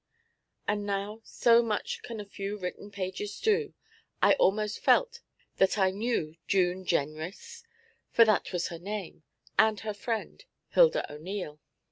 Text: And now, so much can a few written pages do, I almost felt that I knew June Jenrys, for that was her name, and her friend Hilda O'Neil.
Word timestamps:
And 0.67 0.83
now, 0.87 1.21
so 1.23 1.61
much 1.61 2.01
can 2.01 2.19
a 2.19 2.25
few 2.25 2.57
written 2.57 2.89
pages 2.89 3.39
do, 3.39 3.75
I 4.19 4.33
almost 4.33 4.79
felt 4.79 5.19
that 5.57 5.77
I 5.77 5.91
knew 5.91 6.37
June 6.47 6.85
Jenrys, 6.85 7.63
for 8.09 8.25
that 8.25 8.51
was 8.51 8.69
her 8.69 8.79
name, 8.79 9.21
and 9.59 9.81
her 9.81 9.93
friend 9.93 10.43
Hilda 10.69 11.05
O'Neil. 11.13 11.59